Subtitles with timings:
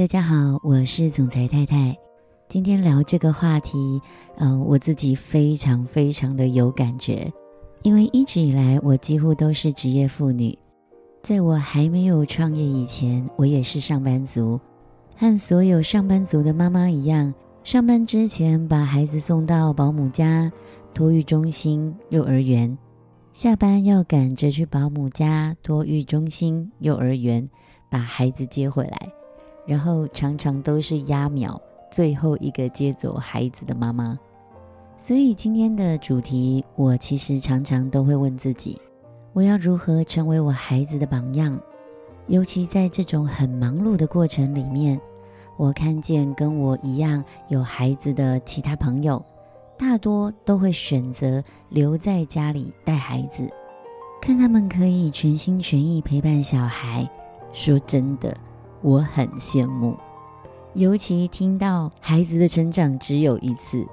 [0.00, 1.94] 大家好，我是总裁太太。
[2.48, 4.00] 今天聊这个话题，
[4.38, 7.30] 嗯、呃，我自己非常非常的有感觉，
[7.82, 10.58] 因为一直以来我几乎都是职业妇女，
[11.20, 14.58] 在我还没有创业以前，我也是上班族，
[15.14, 20.50] 和所有上班族的妈妈一样，上班之前把孩子送到保姆家、
[20.94, 22.74] 托育中心、幼儿园，
[23.34, 27.46] 下班要赶着去保姆家、托育中心、幼儿园
[27.90, 29.12] 把孩子接回来。
[29.70, 34.18] 然后常常都是压秒最后一个接走孩子的妈妈，
[34.96, 38.76] 所以今天的主题，我其实常常都会问自己：
[39.32, 41.56] 我要如何成为我孩子的榜样？
[42.26, 45.00] 尤其在这种很忙碌的过程里面，
[45.56, 49.24] 我看见跟我一样有孩子的其他朋友，
[49.78, 53.48] 大多都会选择留在家里带孩子，
[54.20, 57.08] 看他们可以全心全意陪伴小孩。
[57.52, 58.36] 说真的。
[58.82, 59.96] 我很羡慕，
[60.74, 63.86] 尤其听到孩子的成长只有一次，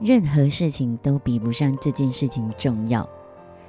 [0.00, 3.08] 任何事情都比不上这件事情重要。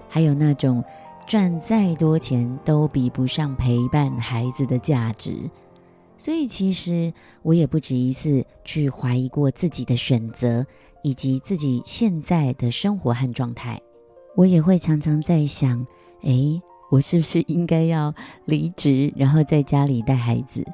[0.09, 0.83] 还有那种
[1.27, 5.49] 赚再多钱都比不上陪伴孩子的价值。
[6.17, 10.65] 所以，其实我也不止一次去怀疑过自己的选择，
[11.03, 13.81] 以及自己现在的生活和状态。
[14.35, 15.85] 我也会常常在想，
[16.23, 16.61] 诶。
[16.95, 18.13] 我是不是应该要
[18.45, 20.65] 离职，然后在家里带孩子？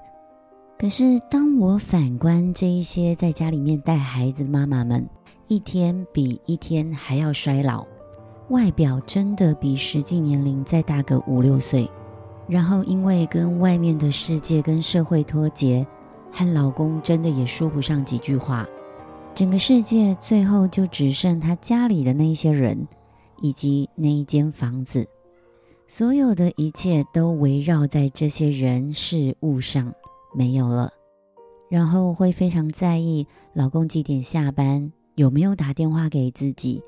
[0.77, 5.03] 可是当我反观这一些在家里面带孩子的妈妈们，
[5.47, 7.87] 一天比一天还要衰老，
[8.49, 11.89] 外表真的比实际年龄再大个五六岁，
[12.47, 15.83] 然后因为跟外面的世界跟社会脱节，
[16.31, 18.67] 和老公真的也说不上几句话，
[19.33, 22.87] 整个世界最后就只剩他家里的那一些人，
[23.41, 25.03] 以及那一间房子。
[25.91, 29.93] 所有的一切都围绕在这些人事物上，
[30.33, 30.89] 没有了。
[31.69, 36.81] 然后会非常在意老公几点下班，有没有打电话给自己，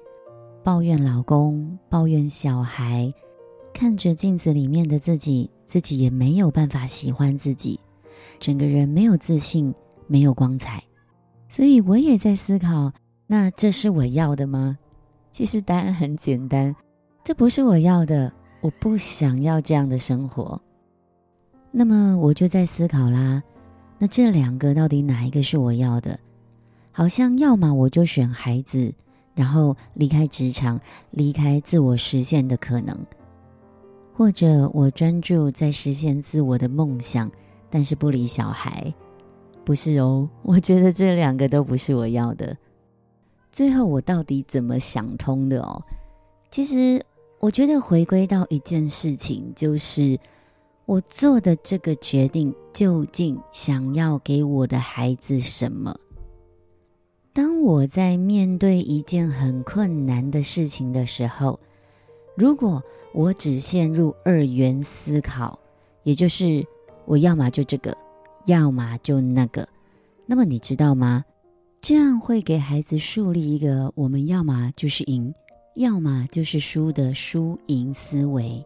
[0.63, 3.13] 抱怨老公，抱怨小孩，
[3.73, 7.77] 看着镜子里面的自己，自己也没有办法喜欢自己，
[8.39, 9.75] 整个人没有自信，
[10.07, 10.81] 没有光彩。
[11.49, 12.89] 所以我也在思考，
[13.27, 14.77] 那这是我要的吗？
[15.33, 16.73] 其实答案很简单，
[17.21, 18.31] 这不是我要的。
[18.63, 20.59] 我不想要这样的生活，
[21.69, 23.43] 那么我就在思考啦。
[23.99, 26.17] 那这两个到底哪一个是我要的？
[26.93, 28.93] 好像要么我就选孩子，
[29.35, 30.79] 然后离开职场，
[31.11, 32.95] 离开自我实现的可能；
[34.13, 37.29] 或者我专注在实现自我的梦想，
[37.69, 38.93] 但是不理小孩。
[39.65, 42.55] 不是哦，我觉得这两个都不是我要的。
[43.51, 45.83] 最后我到底怎么想通的哦？
[46.49, 47.05] 其实。
[47.43, 50.17] 我觉得回归到一件事情，就是
[50.85, 55.93] 我做的这个决定究竟想要给我的孩子什么？
[57.33, 61.59] 当我在面对一件很困难的事情的时候，
[62.37, 62.81] 如果
[63.13, 65.59] 我只陷入二元思考，
[66.03, 66.65] 也就是
[67.03, 67.93] 我要么就这个，
[68.45, 69.67] 要么就那个，
[70.25, 71.25] 那么你知道吗？
[71.81, 75.35] 这样会给孩子树立一个我们要么就是赢。
[75.75, 78.63] 要么就是输的输赢思维，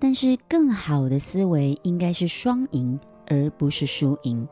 [0.00, 4.48] 但是更好的思维应该是双赢，而不是输赢。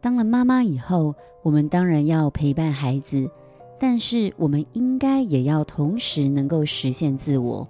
[0.00, 1.12] 当了妈妈以后，
[1.42, 3.28] 我们当然要陪伴孩子，
[3.76, 7.66] 但是我们应该也要同时能够实现自我。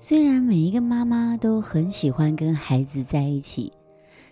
[0.00, 3.72] 虽然每一个妈妈都很喜欢跟孩子在一起，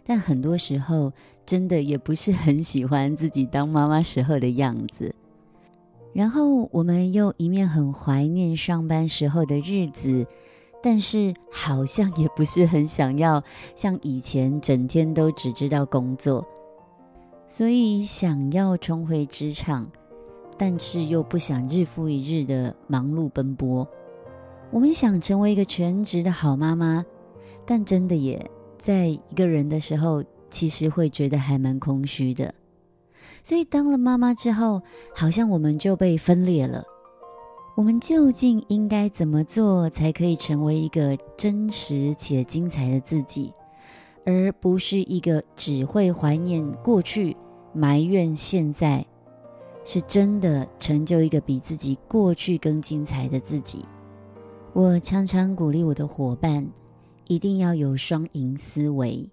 [0.03, 1.12] 但很多时候
[1.47, 5.15] 真的也不是很喜欢自己当妈妈时候的样子。
[6.14, 10.25] 然后我们又一面很怀念上班时候的日子，
[10.80, 13.42] 但是好像也不是很想要
[13.75, 16.47] 像以前整天都只知道工作，
[17.48, 19.91] 所以想要重回职场，
[20.56, 23.87] 但是又不想日复一日的忙碌奔波。
[24.70, 27.05] 我们想成为一个全职的好妈妈，
[27.67, 32.55] 但真的也在一个人的时候，其实会觉得还蛮空虚的。
[33.43, 34.82] 所以，当了妈妈之后，
[35.15, 36.85] 好像我们就被分裂了。
[37.76, 43.53] 我们究竟应该怎么做，才可以成为一个真实且精彩的自己，
[44.25, 47.37] 而不是一个只会怀念过去、
[47.73, 49.05] 埋怨现在，
[49.85, 53.85] 是真的成就一个比自己过去更精彩的自己？
[54.73, 56.65] 我常常鼓励我的伙伴，
[57.27, 59.29] 一定要有双赢思维，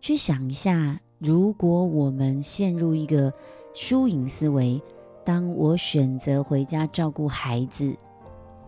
[0.00, 0.98] 去想一下。
[1.20, 3.30] 如果我们陷入一个
[3.74, 4.80] 输赢思维，
[5.22, 7.94] 当我选择回家照顾孩子，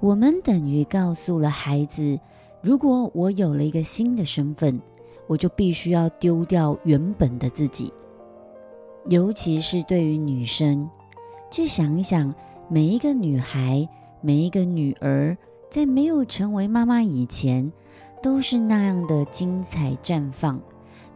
[0.00, 2.20] 我们等于告诉了孩子：
[2.60, 4.78] 如果我有了一个新的身份，
[5.26, 7.90] 我就必须要丢掉原本的自己。
[9.08, 10.86] 尤其是对于女生，
[11.50, 12.34] 去想一想，
[12.68, 13.88] 每一个女孩，
[14.20, 15.34] 每一个女儿，
[15.70, 17.72] 在没有成为妈妈以前，
[18.22, 20.60] 都是那样的精彩绽放。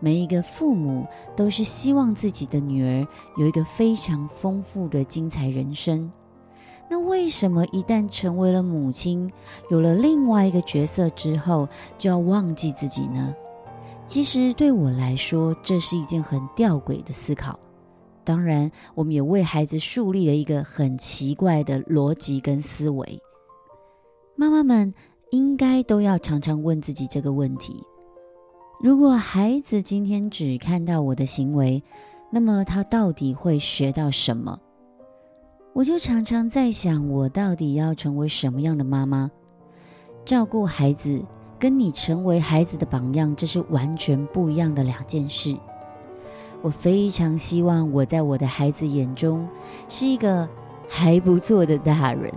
[0.00, 3.06] 每一个父母都是希望自己的女儿
[3.36, 6.10] 有一个非常丰富的精彩人生。
[6.88, 9.30] 那为什么一旦成为了母亲，
[9.70, 13.34] 有了另外一个角色之后，就要忘记自己呢？
[14.06, 17.58] 其实对我来说，这是一件很吊诡的思考。
[18.22, 23.20] 当然，我们也为孩子树立了一个很奇怪的逻辑跟思维。
[24.36, 24.94] 妈妈们
[25.30, 27.82] 应该都要常常问自己这个问题：
[28.78, 31.82] 如果孩子今天只看到我的行为，
[32.30, 34.58] 那么他到底会学到什么？
[35.72, 39.30] 我就常常在想，我到底要成为什么样的妈妈？
[40.26, 41.24] 照顾孩子
[41.58, 45.56] 跟你成为孩子的榜样，这是完全不一样的两件事。
[46.60, 49.48] 我非常希望我在我的孩子眼中
[49.88, 50.46] 是一个
[50.86, 52.30] 还不错的大人，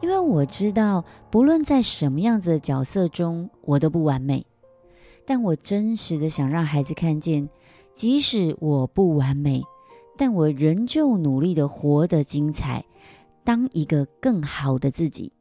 [0.00, 4.44] 因为我知道，不论在什么样子的角色中，我都不完美。
[5.30, 7.48] 但我真实的想让孩子看见，
[7.92, 9.62] 即使我不完美，
[10.18, 12.84] 但我仍旧努力的活得精彩，
[13.44, 15.32] 当一个更好的自己。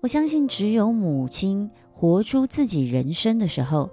[0.00, 3.90] 我相信，只有母亲活出自己人生的时候，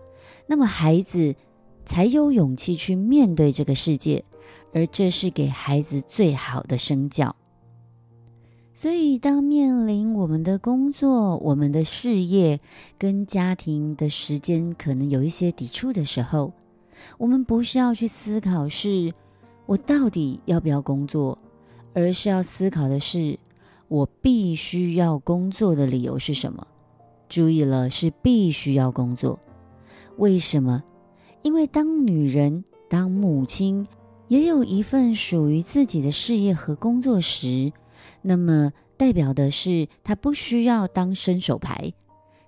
[0.47, 1.35] 那么孩子。
[1.83, 4.23] 才有勇气去面对这个世界，
[4.71, 7.35] 而这是给孩子最好的身教。
[8.81, 12.59] 所以，当面临我们的工作、我们的事业
[12.97, 16.51] 跟家庭的时间可能有一些抵触的时候，
[17.19, 19.13] 我们不是要去思考是
[19.67, 21.37] 我到底要不要工作，
[21.93, 23.37] 而是要思考的是
[23.87, 26.65] 我必须要工作的理由是什么。
[27.29, 29.39] 注意了，是必须要工作。
[30.17, 30.81] 为什么？
[31.43, 33.87] 因为当女人、当母亲，
[34.27, 37.71] 也有一份属于自己的事业和工作时，
[38.21, 41.93] 那么代表的是她不需要当伸手牌，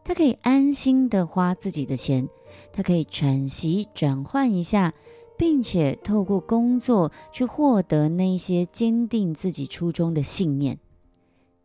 [0.04, 2.28] 她可以安心的花自己的钱，
[2.72, 4.94] 她可以喘息、转换一下，
[5.38, 10.78] 并且透过工作去获得那些坚定自己初衷的信念，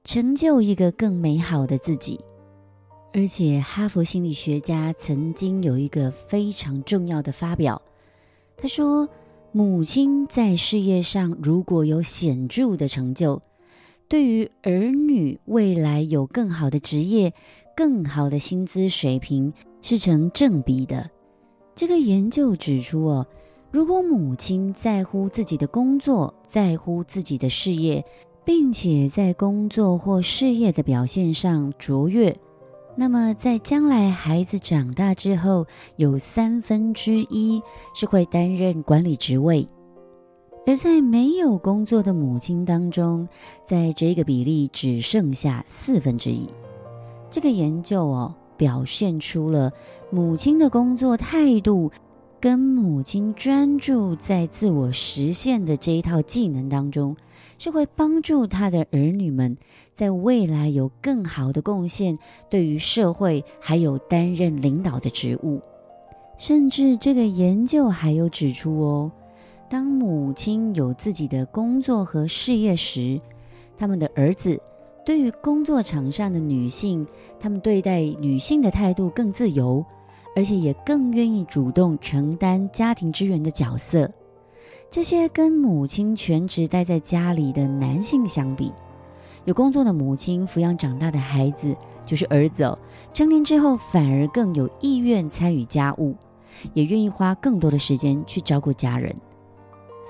[0.05, 2.21] 成就一个更美好的自己。
[3.15, 7.81] 而且，哈佛心理学家曾经有一个非常重要的发表，
[8.55, 9.09] 他说
[9.51, 13.41] ：“母亲在事业上如果有显著的成就，
[14.09, 17.33] 对于儿女未来有更好的职业、
[17.77, 19.53] 更好的薪资水平
[19.83, 21.11] 是成正比的。”
[21.77, 23.27] 这个研究指出，哦，
[23.71, 28.05] 如果母亲在乎自己的工作，在乎自己的事业，
[28.45, 32.35] 并且在工作或事业的表现上卓越。
[32.97, 37.63] 那么，在将来孩子长大之后，有三分之一
[37.95, 39.69] 是会担任管理职位；
[40.69, 43.27] 而在没有工作的母亲当中，
[43.65, 46.47] 在这个比例只剩下四分之一。
[47.31, 49.73] 这个研究哦，表现出了
[50.11, 51.91] 母亲的工作态度
[52.39, 57.17] 跟母亲专注在自我实现的这一套技能当中。
[57.57, 59.57] 是会帮助他的儿女们
[59.95, 62.17] 在未来有更好的贡献，
[62.51, 65.63] 对于社会还有担任领导的职务。
[66.37, 69.11] 甚至这个研究还有指出哦，
[69.71, 73.21] 当母亲有自己的工作和事业时，
[73.77, 74.59] 他们的儿子
[75.05, 77.07] 对于工作场上的女性，
[77.39, 79.85] 他们对待女性的态度更自由，
[80.35, 84.11] 而且也更愿意主动承担家庭支援的角色。
[84.91, 88.73] 这些跟母亲全职待在家里的男性相比，
[89.45, 92.79] 有工作的母亲抚养长大的孩子，就是儿子哦，
[93.13, 96.17] 成年之后反而更有意愿参与家务，
[96.73, 99.15] 也愿意花更多的时间去照顾家人。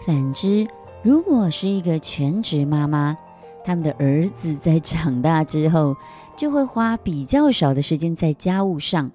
[0.06, 0.66] 反之，
[1.02, 3.16] 如果是一个全职妈妈，
[3.64, 5.96] 他们的儿子在长大之后，
[6.36, 9.10] 就会花比较少的时间在家务上，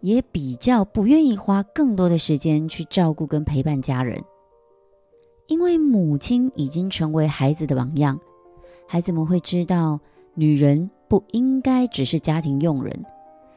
[0.00, 4.22] 也比较不愿意花更多的时间去照顾跟陪伴家人。
[5.48, 8.18] 因为母亲已经成为孩子的榜样，
[8.86, 10.00] 孩子们会知道，
[10.34, 13.04] 女人不应该只是家庭佣人。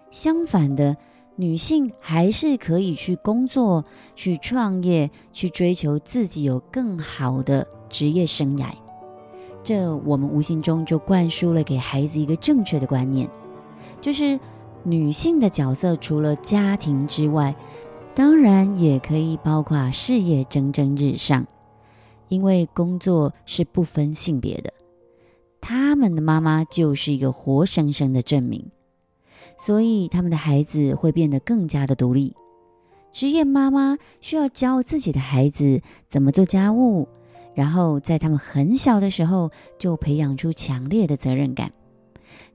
[0.10, 0.98] 相反的，
[1.36, 3.84] 女性还是可以去工作、
[4.16, 8.68] 去创业、去追求自己有更好的职业生涯。
[9.63, 13.30] 这我们无形中就灌输了给孩子一个正确的观念，
[14.02, 14.40] 就是
[14.84, 17.56] 女性的角色除了家庭之外，
[18.13, 21.48] 当然也可以包括事业蒸蒸日上。
[22.30, 24.74] 因为工作是不分性别的，
[25.62, 28.72] 他们的妈妈就是一个活生生的证明，
[29.65, 32.36] 所以他们的孩子会变得更加的独立。
[33.13, 37.08] 职业妈妈需要教自己的孩子怎么做家务，
[37.53, 41.72] 然后在他们很小的时候就培养出强烈的责任感。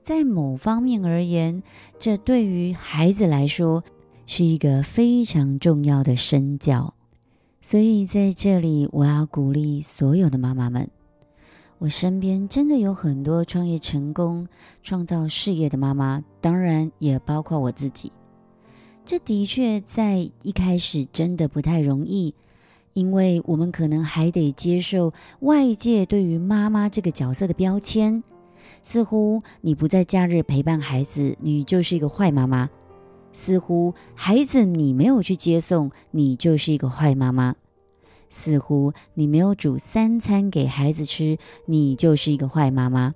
[0.03, 1.63] 在某方面而言，
[1.97, 3.83] 这对于孩子来说
[4.27, 6.93] 是一个非常重要的身教。
[7.59, 10.87] 所以在这里，我要鼓励所有的妈妈们。
[11.79, 14.45] 我身边真的有很多创业成功、
[14.83, 18.11] 创造事业的妈妈，当然也包括我自己。
[19.05, 22.35] 这的确在一开始真的不太容易，
[22.93, 28.21] 因为我们可能还得接受外界对于妈妈这个角色的标签，
[28.83, 32.67] 似乎你不在假日陪伴孩子，你就是一个坏妈妈；
[33.31, 37.55] 似乎孩子你没有去接送，你就是一个坏妈妈。
[38.29, 43.13] 似乎你没有煮三餐给孩子吃，你就是一个坏妈妈。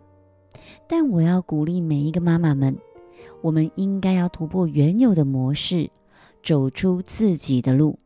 [0.88, 2.78] 但我要鼓励每一个妈妈们，
[3.42, 5.90] 我们应该要突破原有的模式，
[6.44, 7.98] 走出自己的路，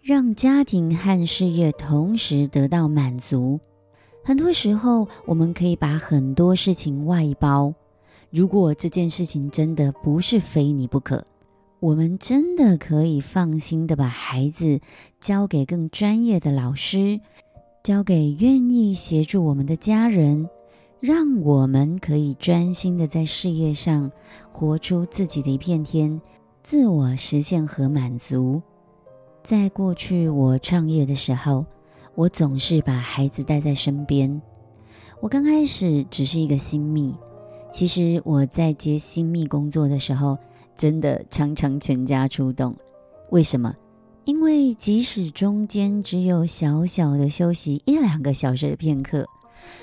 [0.00, 3.58] 让家庭和事业同时得到满足。
[4.22, 7.74] 很多时候，我们可以把很多事情外包，
[8.30, 11.24] 如果这件事情真的不是非你不可。
[11.84, 14.80] 我们真的可以放心的把孩子
[15.20, 17.20] 交给更专业的老师，
[17.82, 20.48] 交给愿意协助我们的家人，
[20.98, 24.10] 让我们可以专心的在事业上
[24.50, 26.18] 活出自己的一片天，
[26.62, 28.62] 自我实现和满足。
[29.42, 31.66] 在过去我创业的时候，
[32.14, 34.40] 我总是把孩子带在身边。
[35.20, 37.14] 我刚开始只是一个新秘，
[37.70, 40.38] 其实我在接新秘工作的时候。
[40.76, 42.76] 真的常常全家出动，
[43.30, 43.74] 为什么？
[44.24, 49.26] 因为即使中间只有小小的休息一两个小时的片刻，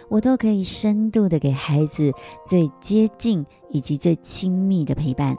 [0.10, 2.12] 我都可以深度的给孩子
[2.46, 5.38] 最接近以及最亲密的陪伴。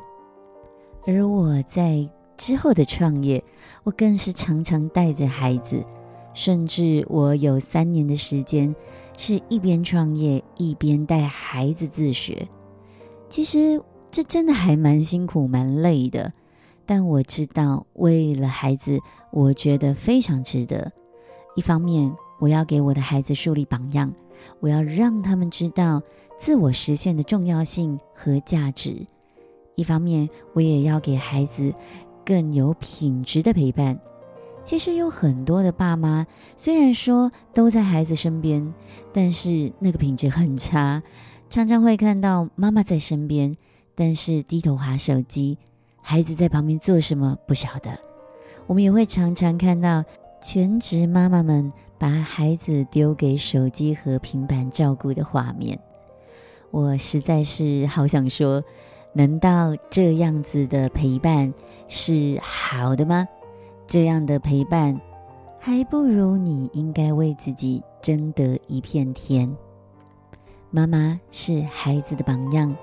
[1.05, 3.43] 而我在之后的创业，
[3.83, 5.85] 我更是常常带着孩子，
[6.33, 8.73] 甚至我有三年的时间
[9.19, 12.47] 是一边创业一边带孩子自学。
[13.29, 13.83] 其实。
[14.13, 16.35] 这真的还蛮辛苦、蛮累的，
[16.85, 19.01] 但我知道，为了孩子，
[19.31, 20.93] 我觉得非常值得。
[21.57, 24.13] 一方面，我要给我的孩子树立榜样，
[24.61, 26.03] 我要让他们知道
[26.37, 29.07] 自我实现的重要性和价值；
[29.77, 31.73] 一方面，我也要给孩子
[32.23, 33.99] 更有品质的陪伴。
[34.63, 36.27] 其实有很多的爸妈，
[36.59, 38.75] 虽然说都在孩子身边，
[39.11, 41.03] 但是那个品质很差，
[41.49, 43.57] 常常会看到妈妈在身边。
[43.95, 45.59] 但是低头滑手机，
[46.01, 47.91] 孩子在旁边做什么不晓得。
[48.67, 50.05] 我们也会常常看到
[50.41, 55.79] 全职妈妈们把孩子丢给手机和平板照顾的画面。
[56.71, 58.63] 我实在是好想说，
[59.13, 61.53] 难道这样子的陪伴
[61.87, 63.29] 是好的吗？
[63.87, 64.99] 这样的陪伴，
[65.61, 69.55] 还不如你应该为自己争得一片天。
[70.71, 72.75] 妈妈是孩子的榜样。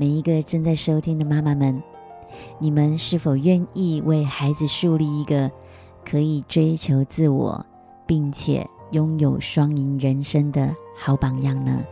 [0.00, 1.82] 每一个正在收听的妈妈们，
[2.60, 5.50] 你们是否愿意为孩子树立一个
[6.04, 7.66] 可以追求自我，
[8.06, 11.84] 并且拥有双赢人生的好榜样呢？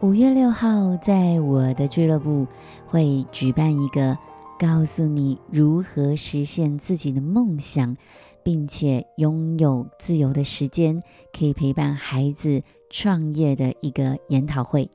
[0.00, 2.46] 五月六号，在我的俱乐部
[2.86, 4.16] 会举办一个
[4.56, 7.96] 告诉你如何实现自己的梦想，
[8.44, 11.02] 并且拥有自由的时间，
[11.36, 14.88] 可以陪伴孩子创业的一个研讨会。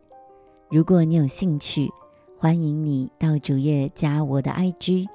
[0.70, 1.90] 如果你有兴趣，
[2.38, 5.08] 欢迎你到主页加我的 IG，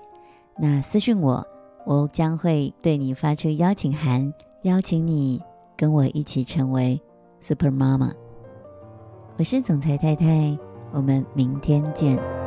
[0.59, 1.47] 那私信我，
[1.85, 4.33] 我将会对你发出邀请函，
[4.63, 5.43] 邀请你
[5.77, 6.99] 跟我一起成为
[7.41, 8.13] Super Mama。
[9.37, 10.57] 我是总裁太太，
[10.91, 12.42] 我们明天见。